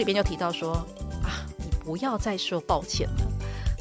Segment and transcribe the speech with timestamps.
[0.00, 0.72] 里边就提到说
[1.22, 3.16] 啊，你不要再说抱歉了。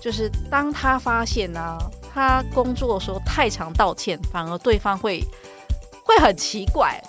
[0.02, 1.78] 就是当他发现呢、
[2.14, 5.24] 他工作的时候太常道歉，反而对方会
[6.04, 7.02] 会很奇怪。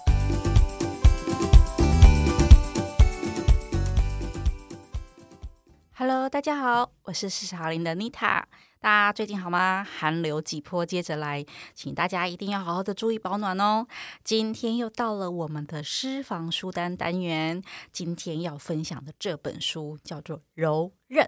[5.92, 8.46] Hello，大家好，我是四十零的妮塔。
[8.82, 9.84] 大家最近好吗？
[9.84, 11.44] 寒流几波接着来，
[11.74, 13.86] 请大家一定要好好的注意保暖哦。
[14.24, 17.62] 今天又到了我们的私房书单单元，
[17.92, 21.26] 今天要分享的这本书叫做《柔韧》。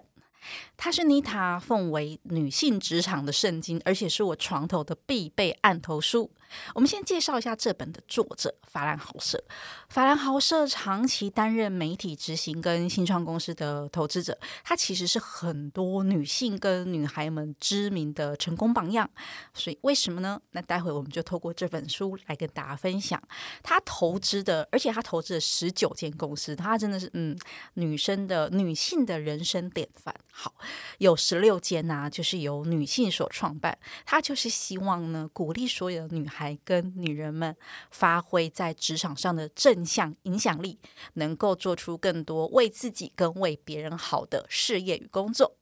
[0.75, 6.31] 它是妮塔奉为女性职场的圣经，而且是我床头的必备案头书。
[6.75, 9.43] 我们先介绍一下这本的作者法兰豪瑟。
[9.89, 19.09] 法兰豪瑟长期担任媒体执行跟新创公司的投资者，他其实是很多女性跟女孩们知名的成功榜样。
[19.53, 20.39] 所以为什么呢？
[20.51, 23.21] 那待会我们就透过这本书来跟大家分享
[23.61, 27.37] 他投资的，而且他投资了十九间公司，他真的是嗯，
[27.75, 30.13] 女生的女性的人生典范。
[30.31, 30.53] 好，
[30.97, 36.42] 有十六间呐，就是由女性所创办，他就是希望呢，鼓励所有的女孩。
[36.43, 37.55] 来跟女人们
[37.89, 40.77] 发挥在职场上的正向影响力，
[41.13, 45.55] 能够做出更多为自己跟为别人好的事业与工作。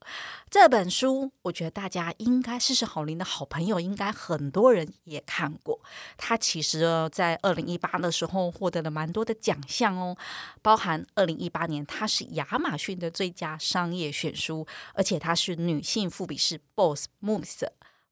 [0.49, 5.79] 这本书，我觉得大家应该事实好林的好朋友，应该很多人也看过。
[6.17, 10.17] 它其实在二零一八的时候获得了蛮多的奖项哦，
[10.61, 17.67] 包含二零一八年它是亚马逊的最佳商业选书，而且它是女性富比士 BOSS Moves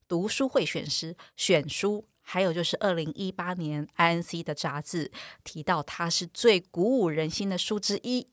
[0.08, 2.06] 读书会选师选书。
[2.32, 5.12] 还有就是，二零一八年 INC 的杂志
[5.44, 8.28] 提到它是最鼓舞人心的书之一。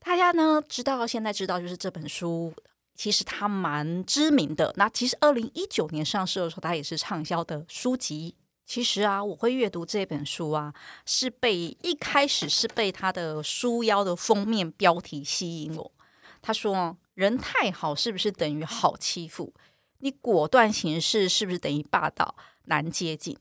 [0.00, 2.52] 大家呢知道，现在知道就是这本书
[2.96, 4.74] 其实它蛮知名的。
[4.76, 8.34] 那其实二零一九年上市的时候，它也是畅销的书籍。
[8.66, 10.74] 其实啊，我会阅读这本书啊，
[11.06, 15.92] 是被一开始是被它的书腰的封面标题吸引我。
[16.40, 19.54] 他说：“人太好是不是等于好欺负？
[19.98, 22.34] 你果断行事是不是等于霸道？”
[22.66, 23.36] 难接近。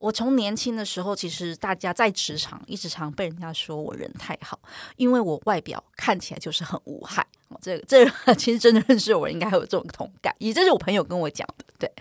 [0.00, 4.60] 我从年轻的时候，其实大家在职场一直常被人家说我人太好，
[4.96, 7.26] 因为我外表看起来就是很无害。
[7.60, 10.32] 这个这个 其实真的认识我，应该有这种同感。
[10.38, 11.64] 也这是我朋友跟我讲的。
[11.80, 11.92] 对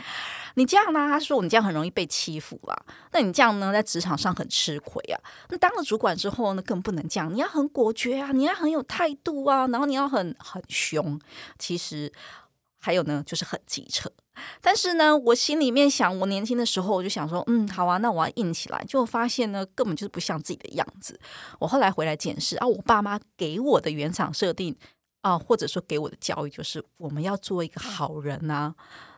[0.53, 2.75] 你这样呢，他说你这样很容易被欺负啊。
[3.13, 5.19] 那你这样呢，在职场上很吃亏啊。
[5.49, 7.33] 那当了主管之后呢，更不能这样。
[7.33, 11.19] 你要很果决啊，你要很有态度啊，然后你要很很凶。
[11.57, 12.11] 其实
[12.87, 14.09] 还有呢，就是很机车。
[14.61, 18.81] 但是呢，我心里面想，我年轻的时候我就想说，嗯，好啊，那我要硬起来。
[18.87, 21.19] 就发现呢，根本就是不像自己的样子。
[21.59, 24.73] 我后来回来检视啊，我爸妈给我的原厂设定
[25.19, 28.73] 啊，或者说给我的教育，就是我们要做一个好人啊。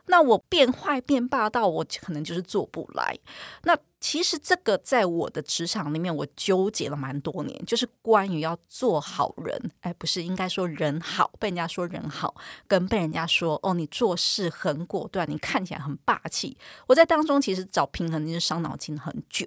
[0.06, 3.16] 那我变坏变霸道，我可能就是做不来。
[3.62, 12.34] 那其实这个在我的职场里面，我纠结了蛮多年，就是关于要做好人，哎，不是应该说人好，被人家说人好，
[12.66, 16.56] 跟被人家说哦，你做事很果断，你看起来很霸气。
[16.86, 19.46] 我在当中其实找平衡，就是伤脑筋很久。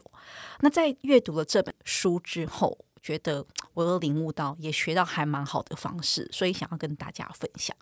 [0.60, 7.76] 那在阅读了这本书之后，觉得我有领悟到，也学到还蛮好的方式，所以想要跟大家分享。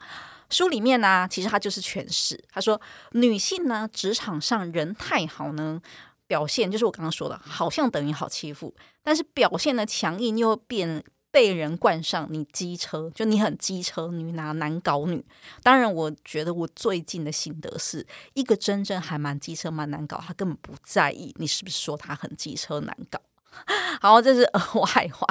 [0.49, 2.79] 书里面呢，其实他就是诠释，他说
[3.11, 5.81] 女性呢，职场上人太好呢，
[6.31, 15.25] 表现就是我刚刚说的，好像等于好欺负，但是表现的强硬又变被人冠上你机车，就你很机车女，拿难搞女。
[15.61, 23.19] 当然，我觉得我最近的心得是一个真正还蛮机车蛮难搞，他根本不在意你是不是说他很机车难搞。
[24.01, 25.27] 好，这是 额外话。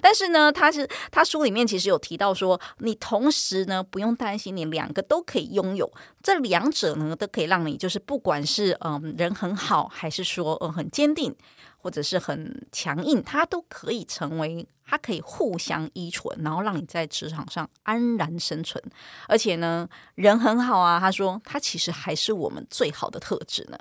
[0.00, 5.90] 但是呢，他是他书里面其实有提到说，你同时呢不用担心，你两个都可以拥有，
[6.22, 11.34] 这两者呢都可以让你就是不管是嗯人很好，还是说嗯很坚定，
[11.78, 18.82] 或者是很强硬，它都可以成为，它可以互相依存，然后让你在职场上安然生存。
[19.28, 23.78] 而且呢，人很好啊，他说他其实还是我们最好的特质呢。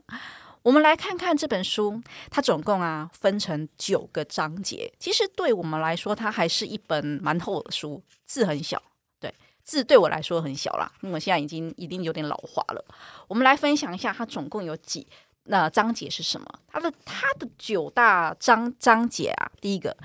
[0.64, 2.00] 我们来看看这本书，
[2.30, 4.94] 它总共啊分成九个章节。
[5.00, 8.80] 其实对我们来说，它还是一本蛮厚的书，字很小。
[9.20, 12.86] 对，字对我来说很小啦，因为我现在已经一定有点老化了。
[13.28, 15.08] 我们来分享一下，它总共有几
[15.46, 16.48] 那章节是什么？
[16.68, 19.98] 它的它的九大章章节啊，第一个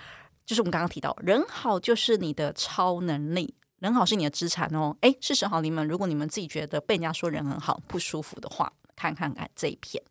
[0.46, 4.96] 就是我们刚刚提到，人好就是你的超能力，人好是你的资产哦。
[5.02, 8.72] 诶，事实好，你们如果你们自己觉得被人家说人很好不舒服的话。
[8.96, 10.02] 看看看这一篇，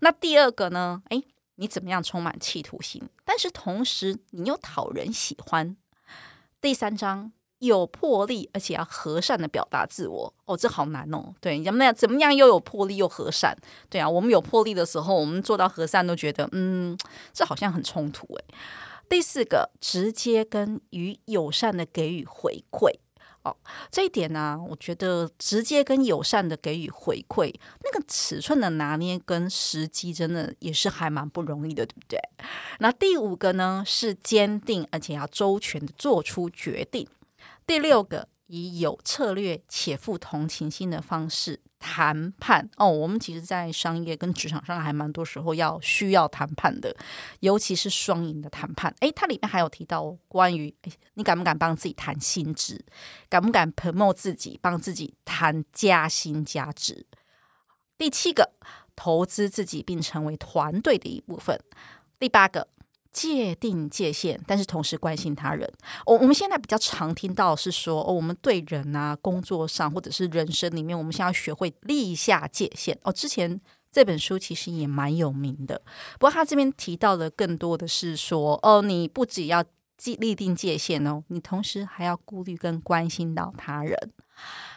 [0.00, 1.02] 那第二个呢？
[1.10, 1.24] 诶，
[1.54, 5.76] 你怎么样充满企图心，但是同时你又讨人喜欢。
[6.60, 10.34] 第三章有魄力，而且要和善的表达自我。
[10.44, 11.32] 哦，这好难哦。
[11.40, 11.94] 对，怎么样？
[11.94, 13.56] 怎么样又有魄力又和善？
[13.88, 16.98] 对啊，我们有魄力的时候，我们做到和善都觉得，嗯，
[17.32, 18.44] 这好像很冲突诶。
[19.08, 22.90] 第四个，直接跟与友善的给予回馈。
[23.46, 23.56] 哦，
[23.90, 27.54] 这一点呢、我觉得直接跟友善的给予回馈，
[27.84, 32.18] 那个尺寸的拿捏跟时机，真的也是还蛮不容易的，对不对？
[32.80, 37.06] 那第五个呢，是坚定而且要周全的做出决定。
[37.64, 41.60] 第六个，以有策略且富同情心的方式。
[41.88, 46.92] 谈判哦，我们其实，在商业跟职场上还蛮多时候要需要谈判的，
[47.38, 48.92] 尤其是双赢的谈判。
[48.98, 52.84] 诶，它里面还有提到关于诶，你敢不敢帮自己谈薪资，
[53.28, 57.06] 敢不敢 promote 自己，帮自己谈加薪加职。
[57.96, 58.50] 第七个，
[58.96, 61.60] 投资自己并成为团队的一部分。
[62.18, 62.66] 第八个。
[63.16, 65.66] 界定界限，但是同时关心他人。
[66.04, 72.98] 我我们现在比较常听到是说，哦，我们对人啊，工作上或者是人生里面，我们先要学会立下界限。
[73.04, 73.58] 哦，之前
[73.90, 75.80] 这本书其实也蛮有名的，
[76.18, 79.64] 不过他这边提到的更多的是说，哦，你不只要
[80.18, 83.96] 立定界限哦，你同时还要顾虑跟关心到他人。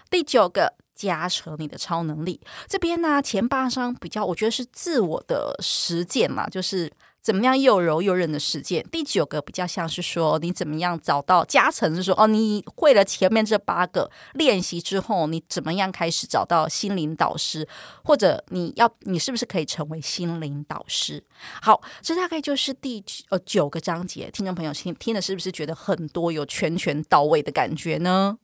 [0.10, 2.40] 第九个，加成你的超能力。
[2.70, 6.90] 这边呢，前八章比较，我觉得是自我的实践嘛，就是。
[7.22, 8.84] 怎么样又柔又韧的实践？
[8.90, 11.96] 第九个比较像是说，你怎么样找到加成？
[11.96, 17.68] 是说，哦，你会了前面这八个练习之后，你怎么样开始找到心灵导师？
[18.04, 21.24] 或者你要，你是不是可以成为心灵导师？
[21.62, 24.30] 好，这大概就是第呃九个章节。
[24.32, 28.38] 听众朋友听听的是不是觉得很多有全全到位的感觉呢？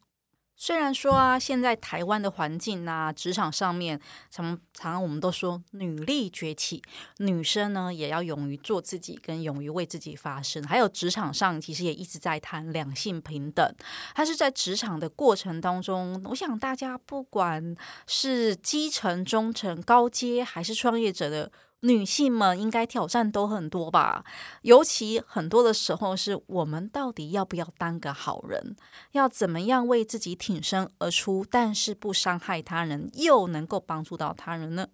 [0.57, 3.99] 虽然说啊，现在台湾的环境啊，职场上面，
[4.29, 6.81] 常常我们都说女力崛起，
[7.17, 10.63] 女生呢也要勇于做自己，跟勇于为自己发声。
[10.63, 13.75] 还有职场上，其实也一直在谈两性平等。
[14.15, 17.75] 但是在职场的过程当中，我想大家不管
[18.07, 21.51] 是基层、中层、高阶，还是创业者的。
[21.81, 24.25] 女性们应该挑战都很多吧，
[24.63, 28.75] 尤其很多的时候是我们到底要不要当个好人，
[29.11, 34.87] 要怎么样为自己挺身而出，但是不伤害他人，又能够帮助到他人呢？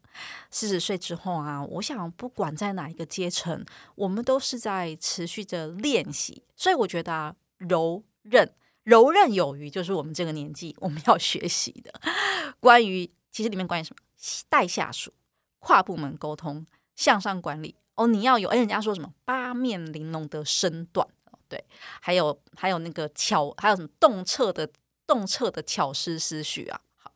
[0.50, 3.64] 四十岁之后啊，我想不管在哪一个阶层，
[3.96, 11.94] 我们都是在持续着练习，所以我觉得啊，柔韧柔韧有余，就是我们这个年纪我们要学习的。
[12.60, 14.02] 关于其实里面关于什么
[14.50, 15.14] 带下属、
[15.62, 16.66] 跨部门沟通。
[16.94, 21.08] 向上管理哦，你要有哎，人家说什么八面玲珑的身段，
[21.48, 21.66] 对，
[22.00, 24.70] 还有还有那个巧，还有什么洞彻的
[25.08, 26.80] 洞彻的巧思思绪啊。
[26.98, 27.12] 好，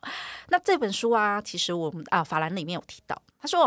[0.48, 3.60] 那这本书啊，其实我们啊法兰里面有提到，他说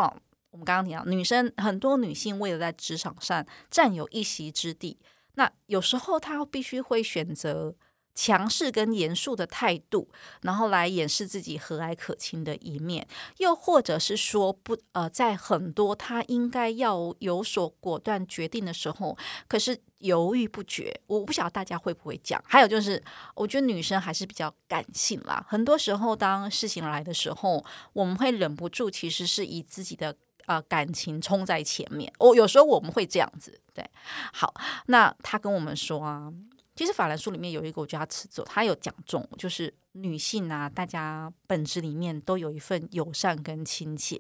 [0.52, 5.00] 我们刚刚提到女生很多女性为了在职场上占有一席之地，
[5.36, 7.74] 那有时候她必须会选择。
[8.22, 10.10] 强势跟严肃的态度，
[10.42, 13.08] 然后来掩饰自己和蔼可亲的一面，
[13.38, 19.18] 又或者是说不呃，在很多他应该要有所果断决定的时候，
[19.48, 20.94] 可是犹豫不决。
[21.08, 22.44] 我不晓得大家会不会讲。
[22.46, 23.02] 还有就是，
[23.36, 25.46] 我觉得女生还是比较感性啦。
[25.48, 27.64] 很多时候，当事情来的时候，
[27.94, 30.14] 我们会忍不住，其实是以自己的
[30.46, 32.12] 呃感情冲在前面。
[32.20, 33.62] 我、哦、有时候我们会这样子。
[33.74, 33.90] 对，
[34.34, 34.54] 好，
[34.88, 36.34] 那他跟我们说啊。
[36.80, 44.18] 其实法兰书里面有一个，我觉得他词作，他有讲中，就是女性啊，大家本质里面都有一份友善跟亲切，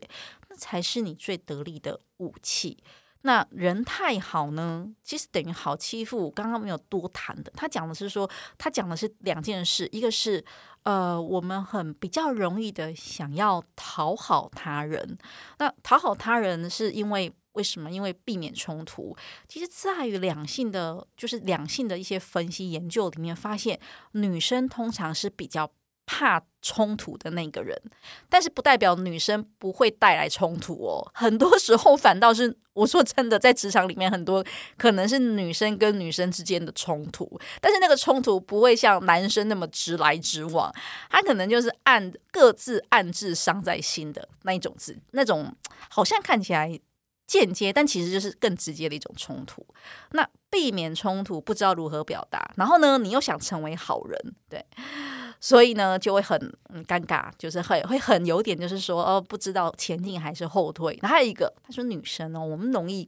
[0.50, 2.83] 那才是你最得力的武器。
[3.21, 6.29] 那人太好呢，其实等于好欺负。
[6.29, 10.43] 刚刚没有多谈的，他讲的是说，他讲的是两件事，一个是
[10.84, 15.17] 呃，我们很比较容易的想要讨好他人，
[15.60, 17.34] 那讨好他人是因为。
[17.53, 17.89] 为什么？
[17.89, 19.15] 因为避免冲突，
[19.48, 23.79] 其实在于两性的，就是两性的一些分析研究里面发现，
[24.12, 25.72] 女生通常是比较
[26.06, 27.75] 怕冲突的那个人，
[28.29, 31.12] 但是不代表女生不会带来冲突哦。
[31.13, 34.46] 很多时候反倒是我说真的，在职场里面很多
[34.77, 40.74] 可能是女生跟女生之间的冲突，但是那个冲突不会像男生那么直来直往，
[41.10, 45.53] 他可能就是暗各自暗自伤在心的那一种字，那种
[45.89, 46.79] 好像看起来。
[47.29, 49.63] 间接，但其实就是更直接的一种冲突。
[50.13, 54.65] 那避免冲突，不知道如何表达，然后呢，你又想成为好人，对，
[55.39, 56.39] 所以呢，就会很
[56.88, 60.98] 尴尬，就是很会很有点，就是说，哦，不知道前进还是后退。
[61.03, 63.07] 还有一个，他说女生哦，我们容易，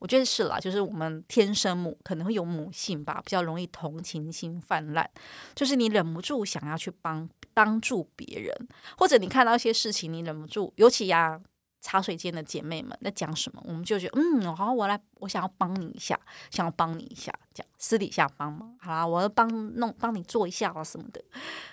[0.00, 5.08] 我觉得是啦，就是我们天生母可能会有母性吧，比较容易同情心泛滥，
[5.54, 8.52] 就是你忍不住想要去帮帮助别人，
[8.98, 11.40] 或者你看到一些事情，你忍不住，尤其呀。
[11.80, 16.18] 茶水间的姐妹们在讲什么，我们就觉得嗯，好，我来，我想要帮你一下，
[16.50, 21.22] 想要帮你一下，这样私底下帮忙，好啦，我要帮弄帮你做一下啊什么的。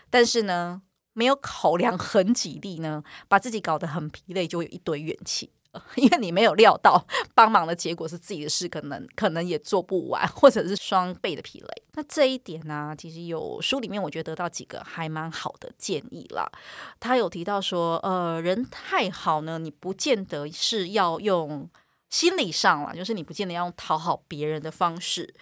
[0.09, 0.81] 但是呢，
[1.13, 5.51] 没有考量很几力呢，把自己搞得很疲累，就有一堆怨气。
[5.95, 7.05] 因为你没有料到
[7.35, 11.83] 帮忙的结果是自己的事，可能可能也做不完，或者是双倍的疲累。
[11.93, 16.51] 那这一点呢、其实有书里面我觉得得到几个还蛮好的建议啦。
[16.99, 21.69] 他有提到说，呃，人太好呢，你不见得是要用
[22.09, 25.33] 心理上啦，就是你不见得要用讨好别人的方式。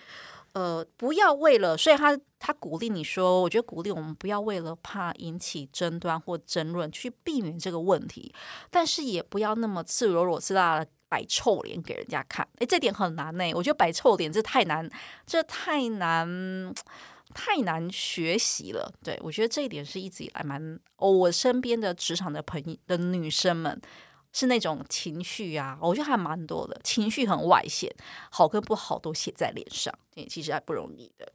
[0.55, 8.33] 呃，不要为了，所以他他鼓励你说，我觉得鼓励我们不要为了怕引起争端或争论去避免这个问题，
[8.71, 12.47] 但是也不要那么赤裸裸、赤裸的摆臭脸给人家看。
[12.59, 14.89] 诶，这点很难呢，我觉得摆臭脸这太难，
[15.25, 16.74] 这太难，
[17.33, 18.89] 太难学习了。
[19.03, 23.81] 对，我觉得这一点是一直以来蛮哦，我身边的职场的朋友的女生们。
[24.36, 27.89] 是那种情绪啊，我觉得还蛮多的，情绪很外显，
[28.30, 31.32] 好跟不好都写在脸上，也其实还不容易的。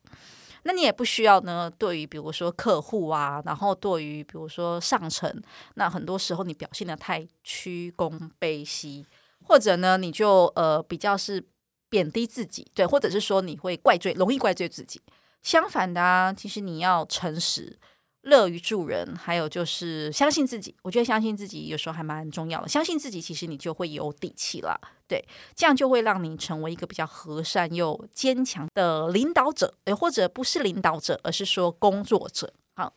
[0.64, 5.34] 那你也不需要呢，对于比如说客户啊，然后对于比如说上层，
[5.76, 9.06] 那很多时候你表现得太屈躬卑膝，
[9.44, 11.42] 或者呢，你就呃比较是
[11.88, 15.00] 贬低自己，对，或者是说你会怪罪，容易怪罪自己。
[15.42, 17.78] 相反的啊，其实你要诚实。
[18.22, 20.74] 乐于助人，还有就是相信自己。
[20.82, 22.68] 我觉得相信自己有时候还蛮重要的。
[22.68, 24.78] 相信自己，其实你就会有底气了。
[25.08, 25.24] 对，
[25.54, 32.52] 这样就会让你成为一个比较和善又坚强的领导者，诶，或者不是领导者，而是说工作者。
[32.74, 32.92] 好，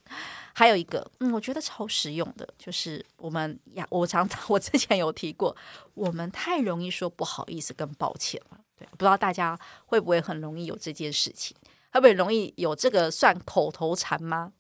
[0.53, 5.55] 还有一个，嗯，我觉得超实用的，就是我们呀，我常常 我之前有提过，
[5.93, 8.59] 我们太容易说不好意思跟抱歉了。
[8.77, 11.57] 对，不知道大家会不会很容易有这件事情？
[11.91, 14.53] 会不会容易有这个算口头禅吗？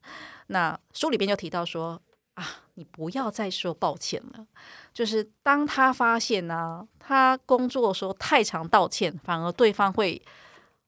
[0.47, 2.01] 那书里边就提到说
[2.35, 4.45] 啊，你不要再说抱歉了。
[4.93, 10.21] 就是当他发现呢、他工作的时候太常道歉，反而对方会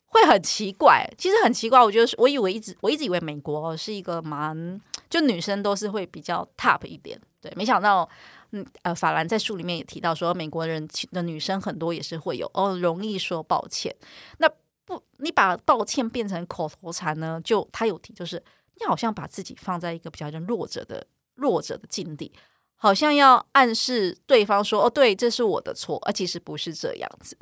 [0.05, 1.07] 会很奇怪。
[1.17, 8.07] 其实很奇怪，我觉得我以为一直我一直以为美国是一个蛮就女生都是会比较 top 一点，对，没想到
[8.51, 13.95] 嗯呃，法兰在书里面也提到说，美国人的女生很多也是会有哦，容易说抱歉。
[14.37, 14.47] 那
[14.85, 17.41] 不，你把抱歉变成口头禅呢？
[17.43, 18.43] 就他有提，就是。
[18.79, 22.31] 你好像把自己放在一个比较弱者的弱者的境地，
[22.75, 27.37] 好像要暗示对方说：“哦，对，这是我的错。”而其实不是这样子，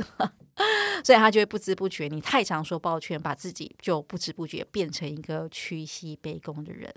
[1.03, 6.93] 所以他就会不知不觉，你太常说抱歉，把自己就不知不觉变成一个屈膝卑躬的人。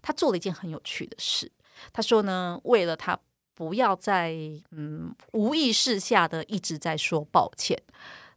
[0.00, 1.50] 他做了一件很有趣的事，
[1.92, 3.18] 他说呢，为了他
[3.54, 4.34] 不要在
[4.70, 7.80] 嗯无意识下的一直在说抱歉。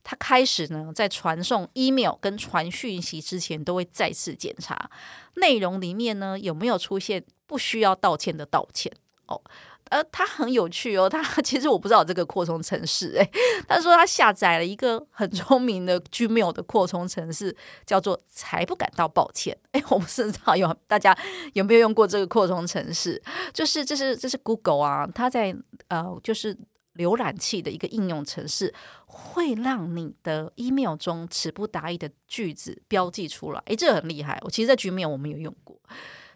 [0.07, 4.89] 他开始呢，在传送 email 跟传讯息之前，都会再次检查
[5.37, 8.91] 内容里面呢有没有出现不需要道歉的道歉
[9.25, 9.41] 哦。
[9.89, 13.31] 呃，他很有趣哦，他其实我不知道这个扩充程式，诶，
[13.67, 19.55] 他说他下载了一个很聪明的 Gmail 的扩充程式，叫做“才不感到抱歉”。
[19.73, 21.15] 诶，我不知道有大家
[21.53, 23.21] 有没有用过这个扩充程式？
[23.53, 25.55] 就是这是这是 Google 啊，他在
[25.87, 26.55] 呃就是。
[26.95, 28.73] 浏览器的一个应用程式，
[29.05, 33.61] 会让你的 email 中词不达意的句子标记出来。
[33.65, 34.37] 诶，这个很厉害。
[34.41, 35.79] 我其实，在局面我们有用过，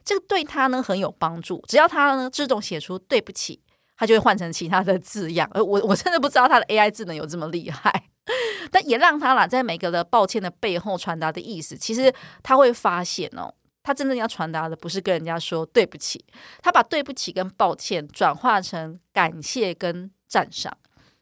[0.04, 1.63] 这个对他呢很有帮助。
[1.68, 3.62] 只要他呢自动写出对不起，
[3.98, 5.50] 他就会换成其他的字样。
[5.54, 8.10] 而我我真的不知道他的 AI 智能有这么厉害，
[8.72, 12.13] 但也让他啦，在每个的抱歉的背后传达的意思，其实
[12.44, 16.25] 他会发现哦，他真正要传达的不是跟人家说对不起，
[16.62, 20.12] 他把对不起跟抱歉转化成感谢跟。
[20.29, 20.71] 赞赏，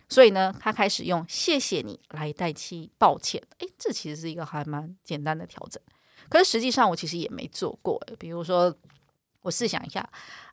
[0.09, 3.41] 所以呢，他开始用“谢谢你”来代替“抱歉”。
[3.59, 5.81] 诶，这其实是一个还蛮简单的调整。
[6.29, 7.97] 可是实际上，我其实也没做过。
[8.19, 8.75] 比如说，
[9.43, 10.07] 我试想一下，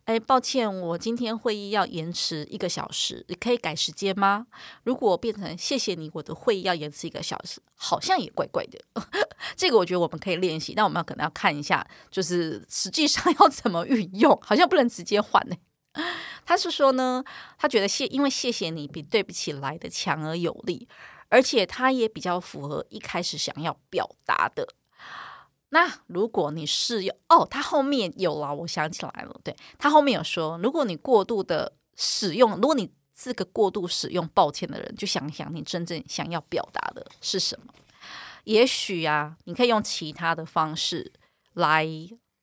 [0.04, 4.46] 诶，抱歉，我今天会议要延迟一个小时，你可以改时间吗？
[4.84, 8.78] 如果变成“谢谢你”，我的会议要延迟一个小时，好像也怪怪的。
[9.56, 15.56] 这个我觉得我们可以练习，但我们要可能要看一下，就是实际上要怎么运用，好像不能直接换呢。
[16.44, 17.24] 他是说呢，
[17.58, 20.86] 他觉得谢，因为谢谢你比对不起来的强而有力，
[21.28, 24.66] 而且他也比较符合一开始想要表达的。
[25.70, 37.72] 那如果你是有哦，他后面有了，我想起来了，对，他后面有说，如果你过度的使用，如果你是个过度使用抱歉的人，就想想你真正想要表达的是什么。
[38.44, 41.12] 也许啊，你可以用其他的方式
[41.54, 41.88] 来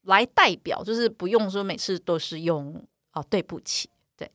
[0.03, 2.85] 来代表，就是不用说每次都是用。
[3.13, 4.31] 哦，对不起，对。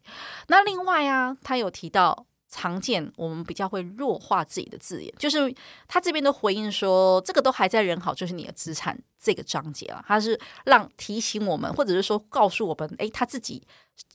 [0.48, 5.54] 那另外啊，他有提到常见我们比较会弱化自己的字眼，就是
[5.88, 13.66] 他这边的回应说，这个都还在人好，就是你的资产这个章节啊，他是让提醒我们，或者是说告诉我们，诶，他自己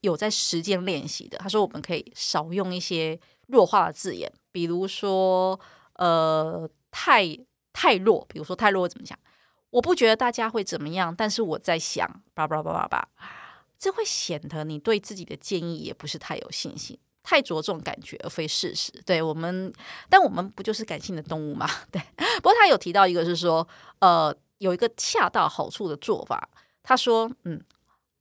[0.01, 1.37] 有在实践练习的。
[1.37, 5.59] 他说我们可以少用一些弱化的字眼，比如说
[5.95, 7.25] 呃，太
[7.73, 9.17] 太弱，比如说太弱怎么讲？
[9.71, 13.07] 我不觉得大家会怎么样，但是我在想，叭叭叭叭叭。
[13.81, 16.95] 这会显得你对自己的建议也不是太有信心。
[17.23, 18.91] 太着重感觉而非事实。
[19.05, 19.73] 对我们，
[20.07, 21.67] 但我们不就是感性的动物吗？
[21.91, 21.99] 对。
[22.37, 23.67] 不过他有提到一个是说，
[23.99, 26.47] 呃，有一个恰到好处的做法。
[26.83, 27.59] 他说，嗯，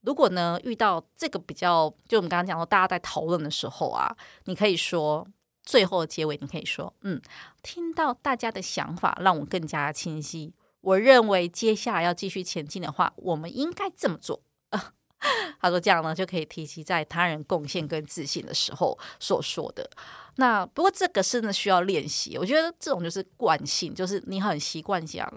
[0.01, 5.27] 如果呢遇到这个比较，就我们刚刚讲到大家在讨论的时候啊，你可以说
[5.63, 7.21] 最后的结尾，你可以说，嗯，
[7.63, 10.55] 听到大家的想法让我更加清晰。
[10.81, 14.43] 我认为接下来要继续前进的话，我们应该这么做。
[15.61, 19.89] 他说：“这样呢，就可以提及在他人贡献跟自信的时候所说的。
[20.37, 22.39] 那不过这个是呢需要练习。
[22.39, 25.31] 我觉得这种就是惯性，就是你很习惯讲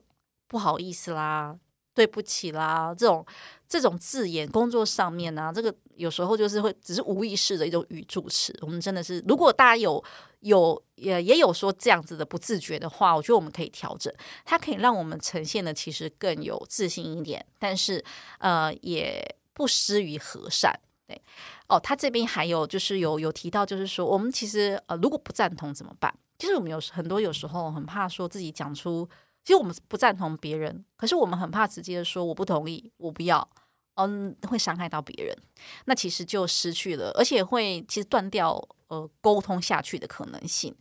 [0.47, 1.53] 不好意思啦、
[1.93, 3.25] 对不起啦这种
[3.67, 4.49] 这种字眼。
[4.49, 8.57] 工作上面呢、这个有时候就是会只是无意识的一种语助词。
[8.61, 10.01] 我们真的是，如果大家有
[10.39, 14.13] 有也也有说这样子的不自觉的话，我觉得我们可以调整。
[14.45, 18.01] 它可以让我们呈现的其实更有自信一点，但是
[18.39, 19.21] 呃也。”
[19.53, 21.21] 不失于和善，对
[21.67, 26.13] 哦，他这边还有就是有有提到，就是说我们其实呃，如果不赞同怎么办？
[26.39, 29.07] 其实我们有很多有时候很怕说自己讲出，
[29.43, 33.47] 其实我们不赞同别人，可是我们很怕直接说我不同意，我不要，
[33.95, 35.37] 嗯，会伤害到别人，
[35.85, 40.75] 那其实就失去了，而且会其实断掉呃沟通下去的可能性。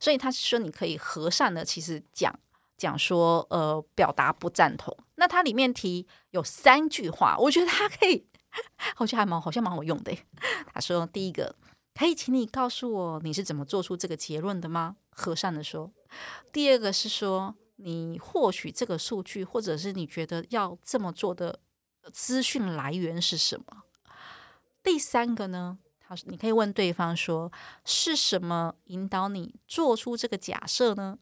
[0.00, 2.38] 所以他是说你可以和善的，其实讲。
[2.78, 4.96] 讲说，呃，表达不赞同。
[5.22, 8.26] 那它里面提有三句话，我觉得它可以，
[8.96, 10.12] 好像还蛮好像蛮好用的。
[10.74, 11.54] 他说，第一个，
[11.94, 14.96] 可以请你告诉我你是怎么做出这个结论的吗？
[15.10, 15.92] 和善的说。
[16.52, 21.60] 第二个是说，你获取这个数据，或者是你觉得要这么做的
[22.12, 23.84] 资讯来源是什么？
[24.82, 25.78] 第三个呢？
[26.00, 27.52] 他说，你可以问对方说，
[27.84, 31.20] 是什么引导你做出这个假设呢？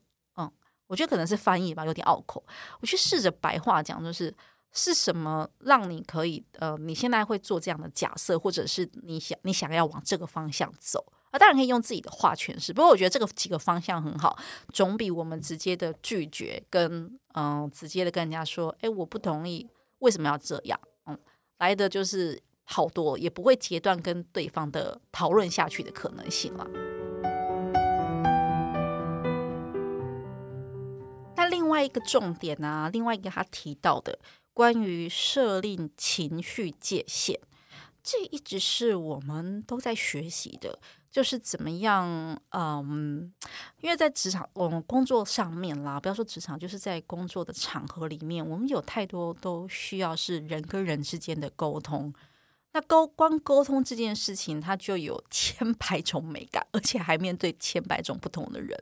[0.90, 2.44] 我觉得可能是翻译吧，有点拗口。
[2.80, 4.34] 我去试着白话讲，就是
[4.72, 11.38] 是什么让你可以呃，你现在会做这样的假设，或者是你想你想要往这个方向走啊？
[11.38, 12.72] 当然可以用自己的话诠释。
[12.72, 14.36] 不过我觉得这个几个方向很好，
[14.72, 19.68] 总比我们直接的拒绝跟嗯、直接的跟人家说，哎，我不同意，
[20.00, 20.80] 为什么要这样？
[21.06, 21.16] 嗯，
[21.58, 26.66] 来的就是好多，也不会截断跟对方的讨论下去的可能性了。
[31.50, 34.18] 另外一个重点啊，另外一个他提到的
[34.54, 37.38] 关于设立情绪界限，
[38.02, 40.78] 这一直是我们都在学习的，
[41.10, 43.32] 就是怎么样，嗯，
[43.80, 52.12] 因为在职场，我们工作上面啦，不要说职场，就是在工作的场合里面，我们有太多都需要是人跟人之间的沟通。
[52.72, 58.80] 那沟光沟通这件事情，它就有千百种美感，而且还面对千百种不同的人。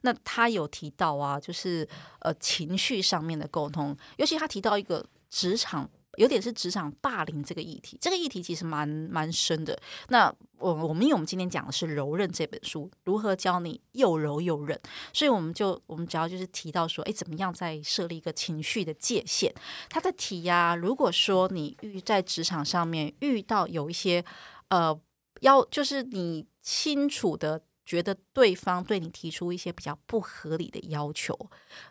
[0.00, 1.88] 那他有提到啊，就是
[2.20, 5.88] 呃情绪上面的沟通，尤其他提到一个职场。
[6.18, 9.80] 有点是职场霸凌这个议题，这个议题其实蛮蛮深的。
[10.08, 10.26] 那
[10.58, 14.78] 我我们因为我们今天讲的是《柔韧》这本书，如何教你又柔又韧，
[15.12, 19.52] 所以我们就我们主要就是提到说，哎，怎么样在设立一个情绪的界限？
[19.88, 24.24] 他在提呀、如果说你遇在职场上面遇到有一些
[24.70, 25.00] 呃，
[25.42, 31.38] 要就是你清楚的觉得对方对你提出一些比较不合理的要求，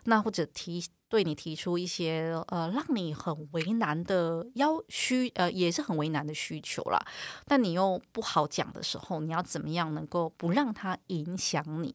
[0.04, 0.84] 那或者提。
[1.08, 6.98] 对你提出一些呃，让你很为难的要需呃，也是很为难的需求啦。
[7.46, 11.94] 但你又不好讲的时候，你要怎么样能够不让它影响你？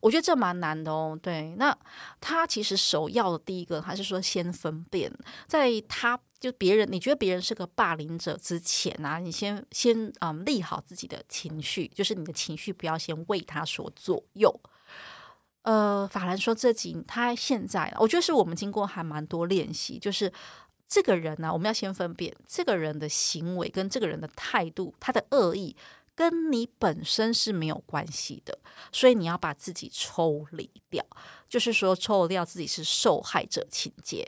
[0.00, 1.18] 我觉得这蛮难的哦。
[1.22, 1.76] 对，那
[2.20, 5.12] 他其实首要的第一个还是说先分辨，
[5.46, 14.60] 在他就别人你觉得别人是个霸凌者之前啊，你先先嗯，立好自己的情绪，就是你的情绪不要先为他所左右。
[15.68, 20.32] 呃，法兰说这集他现在，我觉得是我们经过还蛮多练习，就是
[20.86, 25.76] 这个人呢、我们要先分辨这个人的行为跟这个人的态度，他的恶意
[26.14, 28.58] 跟你本身是没有关系的，
[28.92, 31.04] 所以你要把自己抽离掉，
[31.50, 34.26] 就是说抽离掉自己是受害者情节，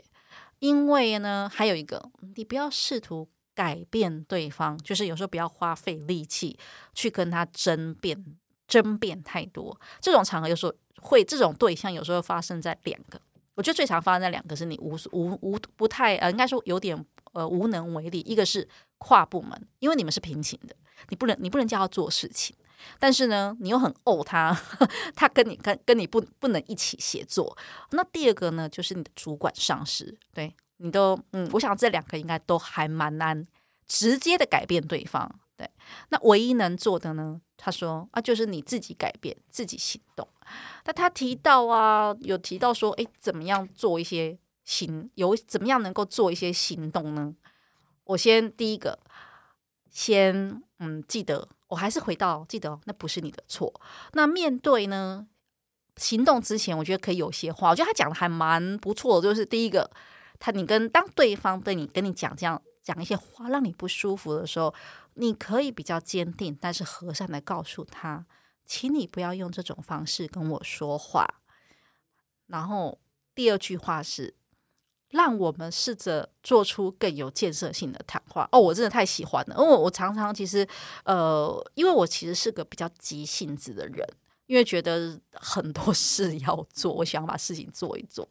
[0.59, 6.59] 因为呢，还有一个，你不要试图改变对方，就是有时候不要花费力气
[6.93, 8.23] 去跟他争辩，
[8.67, 10.75] 争辩太多，这种场合有时候。
[11.01, 13.19] 会这种对象有时候发生在两个，
[13.55, 18.19] 我觉得最常发生在两个是你无无无不太呃，应该说有点呃无能为力。
[18.21, 18.67] 一个是
[18.99, 20.75] 跨部门，因为你们是平行的，
[21.09, 22.55] 你不能你不能叫他做事情，
[22.99, 24.57] 但是呢，你又很怄他，
[25.15, 27.57] 他跟你跟跟你不不能一起协作。
[27.91, 33.45] 那第二个呢，就是你的主管上司，对你都嗯，我想这两个应该都还蛮难
[33.87, 35.39] 直接的改变对方。
[35.57, 35.69] 对，
[36.09, 40.27] 那唯一能做的呢，他说啊，就是你自己改变，自己行动。
[40.85, 47.35] 那他提到啊，有提到说，诶，怎么样做一些行，有怎么样能够做一些行动呢？
[48.05, 48.99] 我先第一个，
[49.89, 53.73] 先嗯，记得我还是回到记得，那不是你的错。
[54.13, 55.27] 那面对呢，
[55.97, 57.69] 行动之前，我觉得可以有些话。
[57.69, 59.89] 我觉得他讲的还蛮不错的，就是第一个，
[60.39, 64.73] 他你跟当对方对你跟你讲这样讲一些话让你不舒服的时候，
[65.13, 68.25] 你可以比较坚定，但是和善的告诉他，
[68.71, 71.27] 请你不要用这种方式跟我说话。
[72.47, 72.97] 然后
[73.35, 74.35] 第二句话是。
[75.13, 80.65] 让我们试着做出更有建设性的谈话哦，我真的太喜欢了，因为我常常其实
[81.03, 84.07] 呃，因为我其实是个比较急性子的人，
[84.45, 88.25] 因为觉得很多 事要做，我想把事情做一做。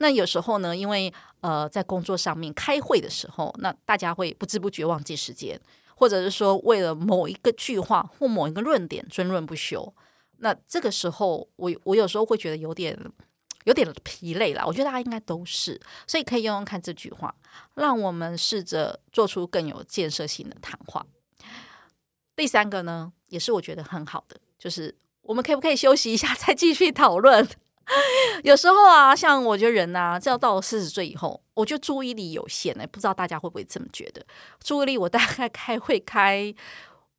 [0.00, 5.60] 那有时候呢，因为呃，在工作上面开会的时候，那大家会不知不觉忘记时间，
[5.96, 9.94] 或者是说为了某一个句话或某一个论点争论不休，
[10.38, 12.98] 那这个时候我我有时候会觉得有点。
[13.64, 17.34] 有点疲累了，我觉得大家应该都是，所以可以用用看这句话，
[17.76, 21.06] 让我们试着做出更有建设性的谈话。
[22.36, 27.48] 第三个呢，也是我觉得很好的，就是我们可不可以休息一下再继续讨论？
[28.44, 34.24] 有时候啊，像我觉得人啊，只要到了四十岁以后，我觉得注意力有限呢，不知道大家会不会这么觉得？
[34.62, 36.54] 注意力我大概开会开。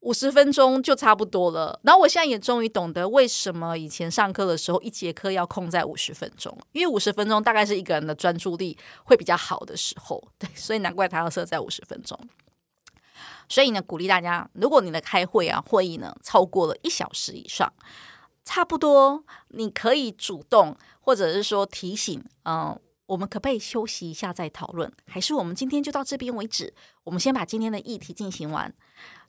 [0.02, 12.16] 五十分钟就差不多了，然后我现在也终于懂得为什么以前上课的时候一节课要空在五十分钟，因为五十分钟大概是一个人的专注力会比较好的时候，对，所以难怪他要设在五十分钟。
[13.50, 17.74] 所以呢，鼓励大家，如果你的开会啊会议呢超过了一小时以上，
[18.46, 24.90] 差不多你可以主动或者是说提醒，嗯，我们可不可以休息一下再讨论？
[25.08, 26.74] 还是我们今天就到这边为止？
[27.04, 28.74] 我们先把今天的议题进行完。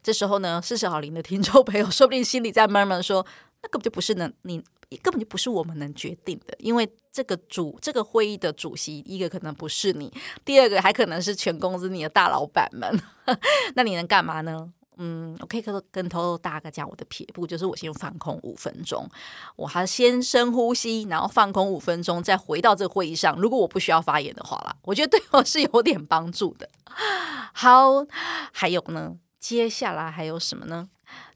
[0.03, 3.27] 这时候呢，四十好龄的听众朋友，说不定心里在闷闷说
[3.63, 4.63] ：“那根本就不是能你，
[5.03, 10.13] 根本就不是我们能决定的，因为这个主这个会议的主席，一个可能不是你，
[10.45, 13.03] 第二个还可能是全公司你的大老板们。
[13.75, 14.73] 那你能干嘛呢？
[14.97, 19.09] 嗯，我可以跟跟偷偷大哥讲我的撇步，就是我先放空五分钟，
[19.57, 23.37] 我还先深呼吸，然后放空五分钟，再回到这个会议上。
[23.39, 26.69] 如果我不需要发言的话啦，我觉得对我是有点帮助的。
[27.53, 28.07] 好，
[28.53, 30.89] 还有呢？”接下来还有什么呢？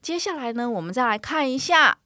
[0.02, 1.98] 接下来呢，我们再来看一下。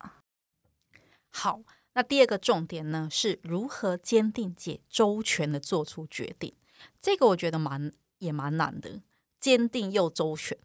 [1.30, 1.60] 好，
[1.94, 6.52] 那第二个重点呢，是如何坚定且周全的做出决定。
[7.00, 9.00] 这个我觉得蛮也蛮难的，
[9.40, 10.58] 坚定又周全。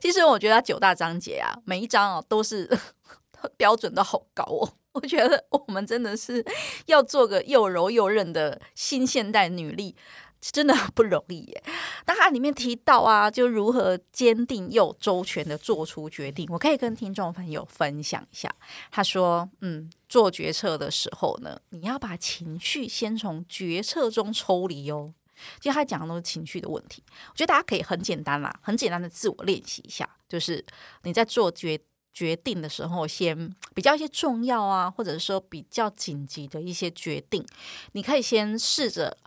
[0.00, 2.68] 其实我觉得九大章节啊，每一章啊都是
[3.56, 4.72] 标准都好高哦。
[4.92, 6.44] 我觉得我们真的是
[6.86, 9.94] 要做个又柔又韧的新现代女力。
[10.42, 11.62] 真的不容易耶。
[12.06, 16.48] 那它里面提到啊，就如何坚定又周全的做出决定。
[16.50, 18.50] 我可以跟听众朋友分享一下。
[18.90, 25.12] 他说：“嗯，做决策的时候呢，你要把情绪先从决策中抽离哦。”
[25.60, 27.02] 其实他讲的都是情绪的问题。
[27.30, 30.64] 我觉得大家可以很简单啦，很简单的自我练习一下，就是
[31.02, 31.80] 你在做决
[32.12, 37.46] 决定的时候，先比较一些重要啊，或者是说比较紧急的一些决定，
[37.92, 39.18] 你可以先试着。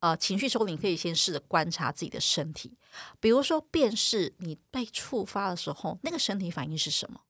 [0.00, 2.78] 呃，情绪收你可以先试着观察自己的身体，
[3.18, 7.22] 比如说，辨识你被触发的时候，那个身体反应是什么？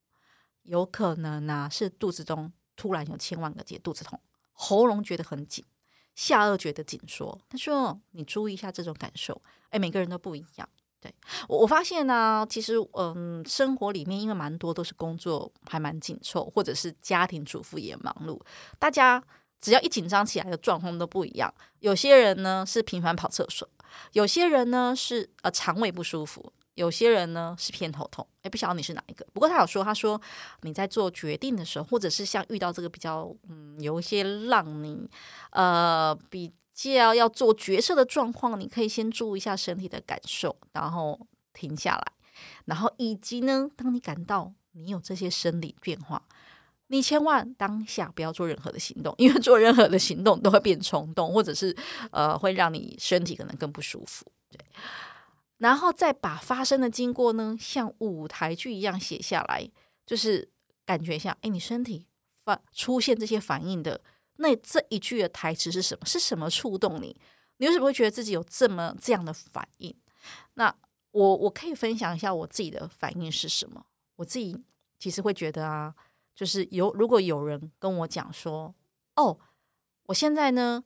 [0.64, 4.20] 有可能呢、啊、是肚子中突然有千万个结，肚子痛，
[4.52, 5.64] 喉咙觉得很紧，
[6.18, 7.38] 下颚觉得紧缩。
[7.48, 9.40] 他说，你注意一下这种感受。
[9.70, 10.68] 哎，每个人都不一样。
[11.00, 11.14] 对，
[11.48, 18.40] 我我发现呢、其实嗯，生活里面因为蛮多都是工作还蛮紧凑，或者是家庭主妇也忙碌，
[18.78, 19.22] 大家。
[19.60, 21.52] 只要一紧张起来的状况都不一样。
[21.80, 23.68] 有些人呢是频繁跑厕所，
[24.12, 28.26] 有些人呢是呃肠胃不舒服，有些人呢是偏头痛。
[28.42, 29.26] 诶，不晓得你是哪一个？
[29.32, 30.20] 不过他有说，他说
[30.62, 35.08] 你在做决定的时候，或者是像遇到这个比较嗯有一些让你
[35.50, 41.18] 呃比较要做决策的状况，你可以先注意一下身体的感受，然后
[41.52, 42.12] 停下来，
[42.66, 46.22] 然后以及呢，当你感到你有这些生理变化。
[46.90, 51.76] 你千万当下不要做任何的行动，因为做任何的行动都会变冲动，或者是
[52.12, 54.24] 呃会让你身体可能更不舒服。
[54.50, 54.58] 对，
[55.58, 59.70] 然后再把发生的经过呢，像舞台剧一样写下来，
[60.06, 60.50] 就是
[60.86, 62.06] 感觉一下，哎，你身体
[62.44, 64.00] 发出现这些反应的
[64.36, 66.06] 那这一句的台词是什么？
[66.06, 67.20] 是什么触动你？
[67.58, 69.94] 你为什么会觉得自己有这么这样的反应？
[70.54, 70.74] 那
[71.10, 73.86] 我我可以分享一下我自己的反应是什么？
[74.16, 74.64] 我自己
[74.98, 75.94] 其实会觉得啊。
[76.38, 78.72] 就是有，如果有人跟我讲说，
[79.16, 79.36] 哦，
[80.04, 80.84] 我现在呢，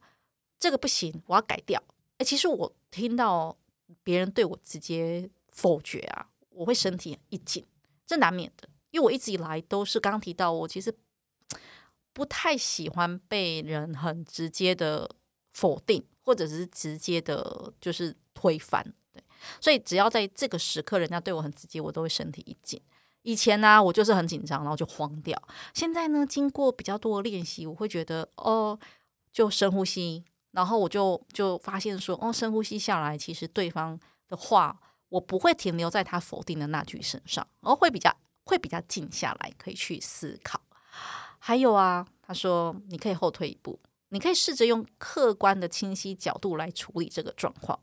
[0.59, 1.83] 这个不行，我要改掉。
[2.17, 3.55] 诶，其实我听到
[4.03, 7.65] 别人对我直接否决啊，我会身体一紧，
[8.07, 10.95] 这难免的，因为我一直以来都是刚提到，我其实
[12.13, 15.11] 不太喜欢被人很直接的
[15.53, 18.83] 否定，或者是直接的，就是推翻。
[19.13, 19.23] 对，
[19.61, 22.81] 所以只要在这个时刻，人家对我很直接，我都会身体一紧。
[23.23, 25.41] 以前呢、我就是很紧张，然后就慌掉。
[25.73, 28.77] 现在呢，经过比较多的练习，我会觉得哦，
[29.33, 40.61] 就深呼吸，然后我就就发现说，哦，深呼吸下来，其实对方的话，我不会停留在他否定的那句身上，而会比较会比较静下来，可以去思考。
[41.39, 47.79] 还有啊，他说你可以后退一步，你可以试着用客观的清晰角度来处理这个状况。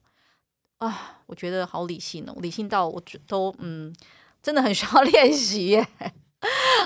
[0.77, 3.93] 啊，我觉得好理性哦，理性到我觉都嗯。
[4.41, 5.85] 真的很需要 练习耶。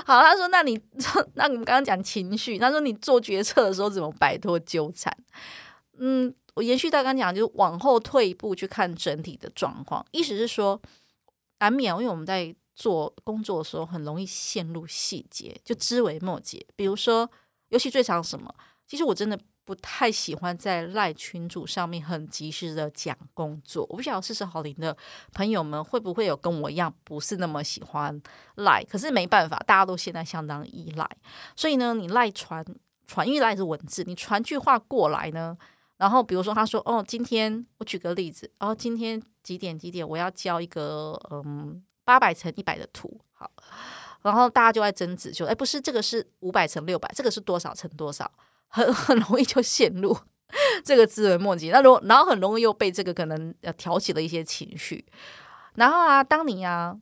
[0.04, 0.76] 好，他说：“那你，
[1.34, 5.16] 那我们刚刚讲情绪，他说你做决策的时候怎么摆脱纠缠？
[5.98, 10.04] 嗯，我延续到刚讲，就是往后退一步去看整体的状况。
[10.10, 10.80] 意思是说，
[11.60, 16.64] 难免因为我们在做工作的时候，很容易陷入细节，就枝微末节。
[16.76, 17.30] 比如说，
[17.68, 18.54] 尤其最常什么？
[18.86, 23.86] 其实我真的。”不太喜欢在赖群主上面很及时的讲工作。
[23.88, 24.94] 我不晓得四十好龄的
[25.32, 28.20] 朋友们会不会有跟我一样不是那么喜欢
[28.56, 31.08] 赖，可是没办法，大家都现在相当依赖。
[31.56, 32.62] 所以呢，你赖传
[33.06, 35.56] 传，因为赖是文字，你传句话过来呢，
[35.96, 43.50] 然后比如说他说哦，今天我举个例子，哦，今天几点几点我要交一个嗯八百乘一百的图，好，
[44.22, 48.30] 然后大家就在争执，就哎不是这个是五百乘六百，这个是多少乘多少？
[48.68, 50.16] 很 很容易就陷入
[50.84, 55.04] 这个枝微末节，那如果然后很容易又被这个可能呃挑起了一些情绪，
[55.76, 56.96] 然后啊，当你啊，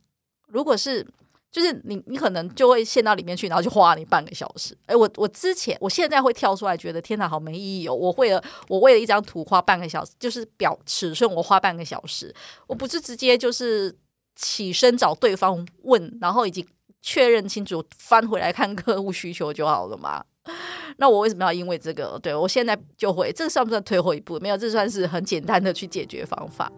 [0.49, 1.07] 如果是
[1.53, 4.75] 就是你你可能就会陷到里面去，然后就花你半个小时。
[4.87, 7.95] 哎，我我之前我现在会跳出来，觉得天哪，好没意义哦！
[7.95, 12.35] 我为了我为了一张图花半个小时，就是表尺寸我花半个小时，
[12.67, 13.95] 我不是直接就是
[14.35, 16.67] 起身找对方问，然后已经
[17.03, 20.25] 确认清楚，翻回来看客户需求就好了嘛。
[20.97, 22.19] 那我为什么要因为这个？
[22.23, 24.38] 对，我现在就会，这算不算退后一步？
[24.41, 26.73] 没有，这算是很简单的去解决方法。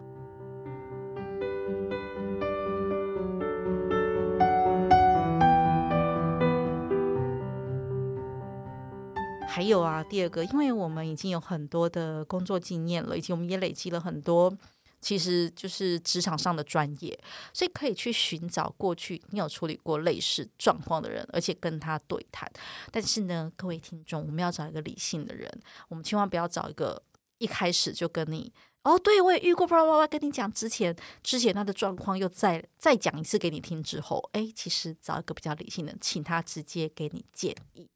[9.55, 14.53] 还有啊，第二个，因为我们已经有很多的工作经验了，以及我们也累积了很多。
[14.99, 17.17] 其实就是职场上的专业，
[17.53, 22.51] 所以可以去寻找过去你有处理过类似状况的人，而且跟他对谈。
[22.91, 25.49] 但是呢，各位听众，我们要找一个理性的人，
[25.87, 27.01] 我们千万不要找一个
[27.37, 28.51] 一开始就跟你。
[28.83, 37.89] 哦，对，我也遇过，叭叭叭，跟你讲之前之前他的状况，又再再讲一次给你听之后，哎，其实找一个比较理性的，请他直接给你建议，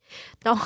[0.44, 0.66] 然后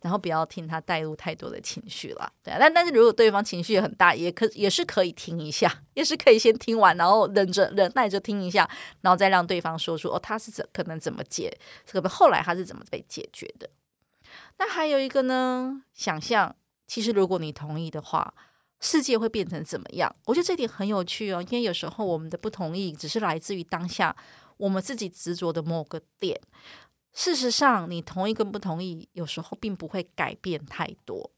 [0.00, 8.68] 然后不要听他带入太多的情绪了，对啊，但但是如果对方情绪很大，也可也是可以听一下，也是可以先听完，然后忍着忍耐着听一下，
[9.00, 13.68] 然后再让对方说出哦，他是怎可能怎么解，这个后来他是怎么被解决的。
[14.58, 16.54] 那还有一个呢，想象，
[16.86, 18.34] 其实如果你同意的话。
[18.84, 20.12] 世界会变成怎么样？
[20.24, 24.16] 我觉得这点很有趣哦，因为有时候我们的不同意只是来自于当下
[24.56, 26.36] 我们自己执着的某个点。
[27.12, 31.30] 事实上，你同意跟不同意，有时候并不会改变太多。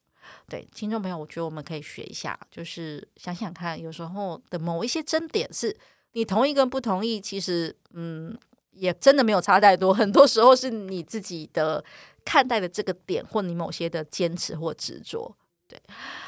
[0.49, 5.77] 对，听众朋友，我觉得我们可以学一下，就是想想看，有时候的某一些争点是
[6.13, 8.37] 你同意跟不同意，其实嗯，
[8.71, 9.93] 也真的没有差太多。
[9.93, 11.85] 很多时候是你自己的
[12.25, 15.37] 看待的这个点，或你某些的坚持或执着。
[15.67, 15.81] 对，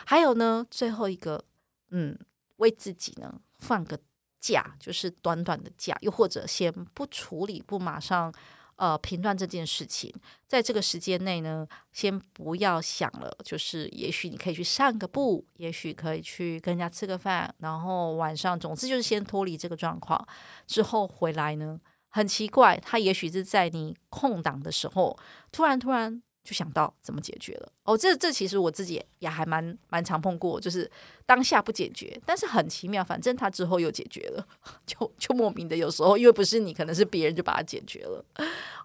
[0.05, 1.43] 还有呢，最后一个，
[1.91, 2.19] 嗯，
[2.57, 3.99] 为自己呢放个
[4.41, 8.33] 假，就是短短的假，又或者先不处理，不马上
[8.77, 10.12] 呃评断这件事情，
[10.47, 20.27] 在这个时间内呢，先不要想了，就是也许你可以去散个步，也许可以去跟人家吃个饭，然后晚上，总之就是先脱离这个状况，
[20.67, 25.19] 之后回来呢，很奇怪，他也许是在你空档的时候，
[25.51, 26.23] 突然突然。
[26.47, 30.89] 就想到怎么解决了哦，这这其实我自己也还蛮蛮常碰过，就是
[31.27, 34.47] 当下不解决，但是很奇妙，反正他之后又解决了，
[34.87, 38.25] 就就莫名的有时候因为不是你，可能是别人就把它解决了。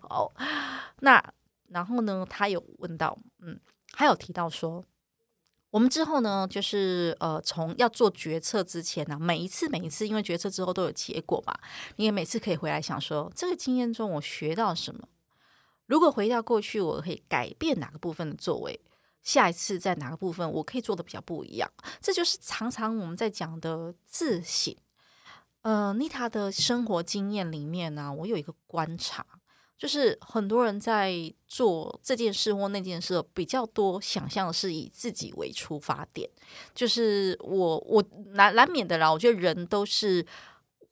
[0.09, 0.31] 哦，
[1.01, 1.23] 那
[1.69, 3.59] 然后呢，他有问到，嗯，
[3.93, 4.83] 还有提到说，
[5.69, 11.55] 我们之后呢，就是呃，从要做决策之前呢，每一次每一次，因为决策之后都有结果嘛，
[11.97, 15.07] 你也每次可以回来想说，这个经验中我学到什么。
[15.91, 18.79] 如果回到过去，我可以改变哪个部分的作为？
[19.21, 21.69] 下一次在哪个部分我可以做的比较不一样？
[21.99, 24.73] 这就是常常我们在讲的自省。
[25.63, 29.25] 呃，妮塔的生活经验里面呢、我有一个观察，
[29.77, 31.13] 就是很多人在
[31.45, 36.29] 做这件事或那件事比较多，想象是以自己为出发点，
[36.73, 39.11] 就是我我难难免的啦。
[39.11, 40.25] 我觉得人都是。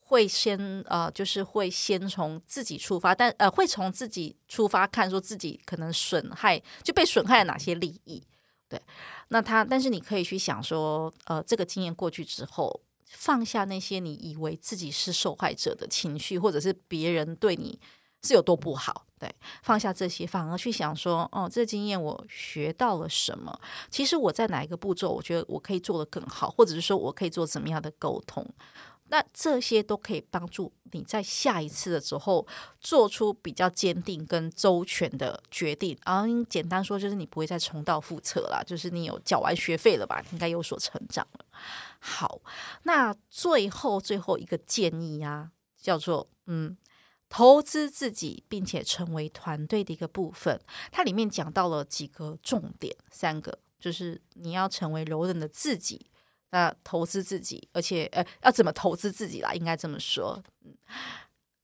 [0.10, 8.24] 会先呃，就是会先从自己出发，但呃，会从自己出发看，说自己可能损害就被损害了哪些利益，
[8.68, 8.82] 对。
[9.28, 17.80] 那他，但是你可以去想说，呃，这个经验过去之后，放下那些你以为自己是受害者的情绪，或者是别人对你
[18.24, 23.62] 是有多不好，对，放下这些，反而去想说，哦，这经验我学到了什么？
[23.92, 28.44] 其实我在哪一个步骤，我觉得我可以做得更好，或者是说我可以做怎么样的沟通？
[29.10, 32.48] 那这些都可以帮助你在下一次的时候
[32.80, 35.98] 做出比较坚定跟周全的决定。
[36.06, 40.24] 然后简单说，就是你不会再重蹈覆辙了，就是你有缴完学费了吧？
[40.32, 41.46] 应该有所成长了。
[42.00, 42.40] 好，
[42.84, 46.78] 那最后最后一个建议啊，叫做嗯，
[47.28, 50.60] 投资自己，并且成为团队的一个部分。
[50.92, 56.09] 它里面讲到了几个重点，三个就是你要成为柔韧的自己。
[56.52, 59.54] 那投资自己，而且呃，要怎么投资自己啦？
[59.54, 60.44] 应该这么说。
[60.66, 60.74] 嗯，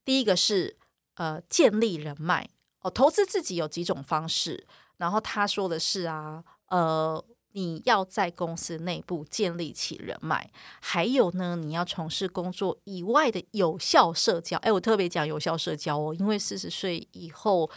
[0.04, 0.78] 第一个是
[1.16, 2.50] 呃，建立人脉
[2.82, 2.90] 哦。
[2.92, 4.68] 投资自己有几种方式，
[4.98, 14.58] 然后他说的是啊，呃，你要在公司内部建立起人脉，还有呢，你要从事工作以外的有效社交。
[14.58, 17.70] 哎，我特别讲有效社交哦，因为四十岁以后。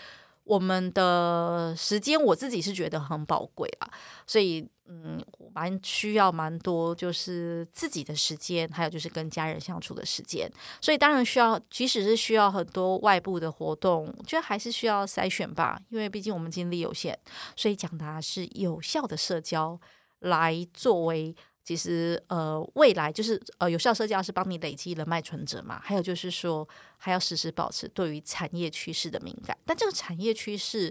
[0.49, 3.91] 我们的时间，我自己是觉得很宝贵啊，
[4.27, 10.51] 所以嗯，蛮需要蛮多，就是自己的时间，还有就是跟家人相处的时间。
[10.81, 17.15] 所以当然需要，即使是需要很多外部的活动，我觉得还是需要筛选吧，因为毕竟我们精力有限，
[17.55, 19.79] 所以讲的是有效的社交
[20.21, 21.37] 来作为。
[21.69, 25.79] 其实，呃，未来就是呃，有效社交是帮你累积人脉存折嘛。
[25.85, 29.55] 还有就是说，还要时时保持对于产业趋势的敏感。
[29.67, 30.91] 但这个产业趋势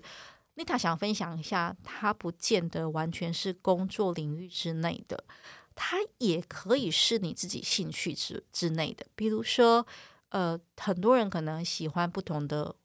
[0.56, 5.24] ，Nita 想分享一下，它不见得完全是工作领域之内的，
[5.74, 9.04] 它也可以是你自己兴趣之之内的。
[9.16, 9.84] 比如说，
[10.30, 12.76] 呃，很多人可能喜欢不同的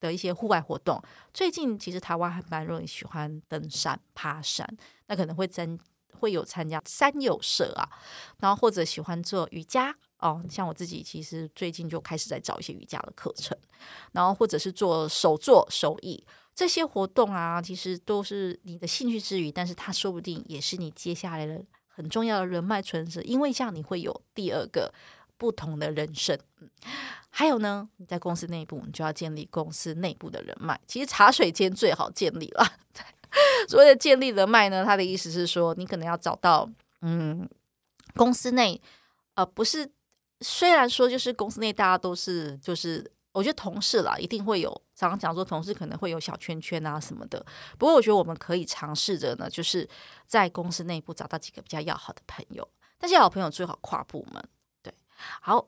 [0.00, 1.02] 的一些户外活动。
[1.34, 4.66] 最近其实台湾还蛮容易喜欢登山、爬山，
[5.08, 5.78] 那可能会增。
[6.22, 7.82] 会有参加山友社啊，
[8.38, 13.58] 然后或者喜欢做瑜伽哦，像我自己其实最近就开始在找一些瑜伽的课程，
[14.12, 24.94] 然后或者是做手作手艺这些活动啊，其实都是你的兴趣之余，但是它说不定也是你接下来的很重要的人脉存折，因为这样你会有第二个
[25.36, 26.38] 不同的人生。
[26.60, 26.70] 嗯，
[27.30, 32.64] 还有呢，你在公司内部，你就要建立公司内部的人脉，其实茶水间最好建立了。
[33.68, 36.68] 所谓的建立人脉呢，他的意思是说，你可能要找到，
[37.00, 37.48] 嗯，
[38.14, 38.80] 公司内，
[39.34, 39.90] 呃，不是，
[40.40, 47.44] 虽然说就是公司内大家都是，就是我觉得同事啦，一定会有，常常讲说同事可能会有小圈圈啊什么的。
[47.78, 49.88] 不过我觉得我们可以尝试着呢，就是
[50.26, 52.68] 在公司内部找到几个比较要好的朋友，
[53.00, 54.44] 那些好朋友最好跨部门，
[54.82, 54.92] 对，
[55.40, 55.66] 好，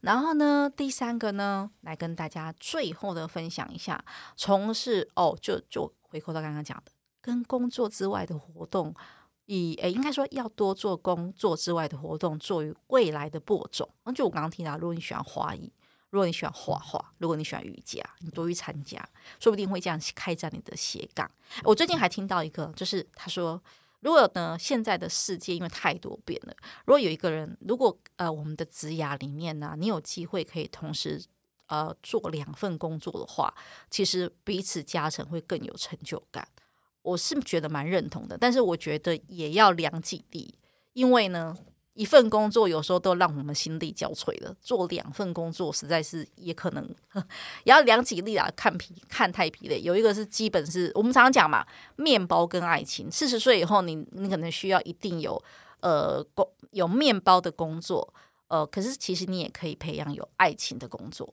[0.00, 4.02] 然后呢，第三个呢，来跟大家最后的分享一下，
[4.34, 6.91] 从事哦，就就回扣到刚刚讲的。
[7.22, 8.94] 跟工作之外的活动，
[9.46, 13.88] 以诶，应该说要多做工作之外的活动，作为未来的播种。
[14.04, 15.72] 那就我刚刚提到，如果你喜欢花艺，
[16.10, 19.02] 如果你喜欢画画，如果你喜欢瑜伽，你多去参加，
[19.40, 21.30] 说不定会这样开展你的斜杠。
[21.64, 23.62] 我最近还听到一个，就是他说，
[24.00, 26.54] 如果呢现在的世界因为太多变了，
[26.84, 31.24] 如果有一个人，如果呃我们的职涯里面呢，你有机会可以同时
[31.66, 33.54] 呃做两份工作的话，
[33.88, 36.46] 其实彼此加成会更有成就感。
[37.02, 40.54] 我是觉得蛮认同的，但是我觉得也要量几力，
[40.92, 41.56] 因为呢，
[41.94, 46.88] 一份工作有时候都让我们心力交瘁了，做两份工作实在是也可能
[47.64, 49.80] 也要量几力啊，看疲看太疲累。
[49.82, 53.10] 有一个是基本是我们常常讲嘛，面包跟爱情。
[53.10, 55.42] 四十岁以后，你你可能需要一定有
[55.80, 58.14] 呃工有面包的工作，
[58.48, 61.28] 呃，可是其实你也可以培养有爱情的工作。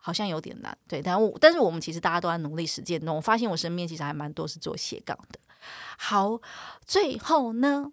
[0.00, 3.14] 好像有点难，对，但我但是我们其实大家都在努力实践中。
[3.14, 5.38] 我发现我身边其实还蛮多是做斜杠的。
[5.98, 6.40] 好，
[6.86, 7.92] 最后呢，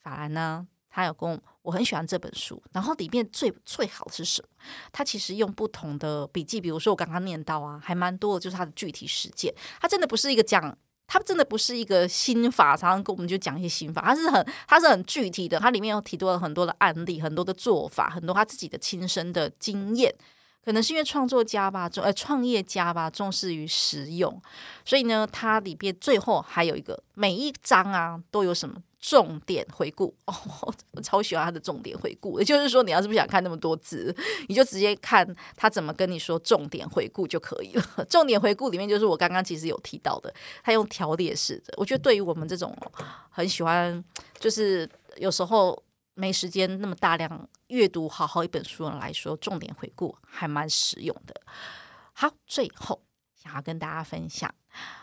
[0.00, 4.48] 法兰呢，他有跟我，我很喜欢这本书，然后里面最最好的是什么？
[4.92, 9.52] 他其实用不同的笔记，比如说我刚刚念到啊，还蛮多的，就是他的具体实践。
[9.80, 20.14] 他真的不是一个讲，他真的不是一个心法，常常跟我们就讲一些心法，他是很他是很具体的，他里面有提到了很多的案例，很多的做法，很多他自己的亲身的经验。
[20.68, 24.38] 可能是因为创作家吧，重呃创业家吧，重视于实用，
[24.84, 30.34] 所以呢，它里边最后还有一个每一章啊都有什么重点回顾哦，
[30.90, 32.38] 我超喜欢他的重点回顾。
[32.38, 34.14] 也就是说，你要是不想看那么多字，
[34.48, 35.26] 你就直接看
[35.56, 37.82] 他怎么跟你说重点回顾就可以了。
[38.06, 40.30] 重点回顾里面就是我刚刚其实有提到的，
[40.62, 41.72] 他用条列式的。
[41.78, 42.76] 我觉得对于我们这种
[43.30, 44.04] 很喜欢，
[44.38, 44.86] 就是
[45.16, 45.82] 有时候。
[46.20, 51.34] 没时间那么大量阅读好好一本书来说，重点回顾还蛮实用的。
[52.12, 53.02] 好，最后
[53.34, 54.52] 想要跟大家分享，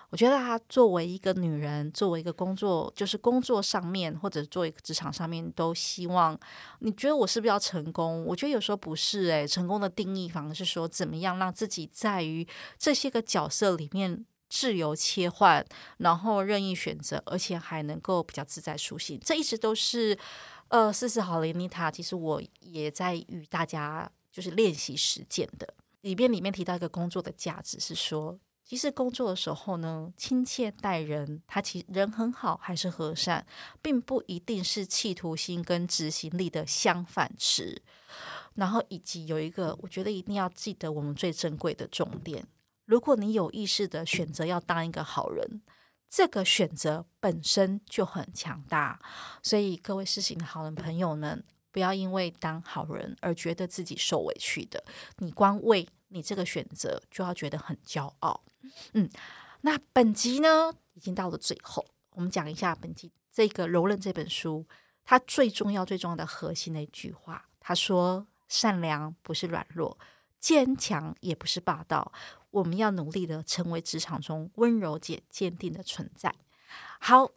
[0.10, 6.38] 我觉得她作为一个女人，作为一个工作，就是工作上面或者作为职场上面，都希望
[6.80, 8.26] 你觉得我是不是要成功？
[8.26, 12.46] 我觉得有时候不是诶，成功的定义反而是说怎么样让自己在于
[12.78, 15.66] 这些个角色里面自由切换，
[15.98, 19.20] 然后任意选择，而且还能够比较自在舒心。
[19.24, 20.18] 这一直都是
[20.70, 25.74] 呃，四十好龄妮塔，其实我也在与大家就是练习实践的。
[26.02, 28.40] 里边里面提到一个工作的价值是说。
[28.68, 33.46] 其实工作的时候呢，亲切待人，他其实人很好，还是和善，
[33.80, 37.84] 并不一定是企图心跟执行力的相反词。
[38.56, 42.44] 然后以及有一个，我觉得一定要记得我们最珍贵的重点：
[42.86, 45.62] 如果你有意识的选择要当一个好人，
[46.10, 49.00] 这个选择本身就很强大。
[49.44, 54.84] 所以各位世行的好人朋友们，不要因为当好人而觉得自己受委屈的。
[55.18, 58.44] 你光为你这个选择就要觉得很骄傲。
[58.94, 59.10] 嗯，
[59.62, 64.66] 那本集呢，已经到了最后，我们讲一下本集这个《柔韧》这本书，
[65.04, 67.50] 它最重要、最重要的核心的一句话。
[67.60, 69.98] 他说：“善良不是软弱，
[70.40, 72.12] 坚强也不是霸道，
[72.56, 76.34] 我们要努力的成为职场中温柔且坚定的存在。”
[77.00, 77.30] 好，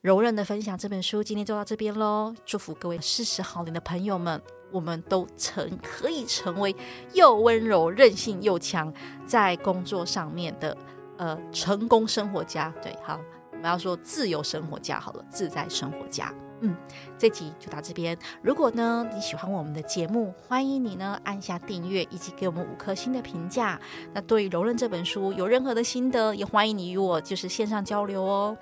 [0.00, 2.34] 柔韧的分享这本书今天就到这边喽。
[2.44, 4.42] 祝福各位四十好龄的朋友们。
[4.72, 6.74] 我们都成可以成为
[7.12, 8.90] 又温柔、韧性又强，
[9.26, 10.74] 在工作上面的
[11.18, 12.72] 呃成功生活家。
[12.82, 13.20] 对，好，
[13.50, 16.34] 我们要说自由生活家好了，自在生活家。
[16.62, 16.74] 嗯，
[17.18, 18.16] 这集就到这边。
[18.40, 23.78] 如果呢你喜欢我们的节目，欢迎你呢按下订阅以及给我们五颗星的评价。
[24.14, 28.56] 那对于《柔韧》这本书有任何的心得，也欢迎你与我就是线上交流哦。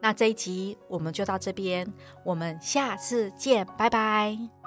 [0.00, 1.90] 那这一集我们就到这边，
[2.22, 4.65] 我们下次见，拜拜。